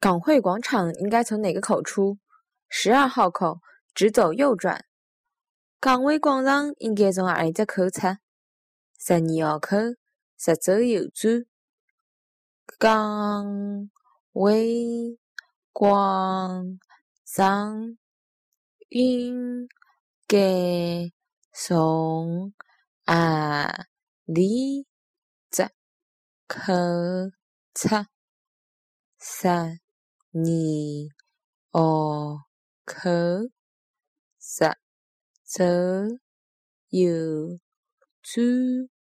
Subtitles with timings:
[0.00, 2.18] 港汇广场应该从哪个口出？
[2.68, 3.60] 十二号口，
[3.94, 4.84] 直走右转。
[5.80, 8.08] 港汇广场应该从哪里只口出？
[8.96, 9.76] 十二号口，
[10.36, 11.44] 直走右转。
[12.78, 13.90] 港
[14.32, 15.18] 汇
[15.72, 16.78] 广
[17.24, 17.98] 场
[18.90, 19.68] 应
[20.28, 21.10] 该
[21.52, 22.52] 从
[23.04, 23.86] 啊
[24.26, 24.86] 里
[25.50, 25.68] 只
[26.46, 26.72] 口
[27.74, 27.88] 出？
[29.20, 29.48] 十
[30.30, 30.40] 二
[31.70, 32.48] 号
[32.84, 33.00] 口，
[34.38, 34.76] 直
[35.42, 35.64] 走
[36.90, 37.58] 右
[38.22, 38.97] 转。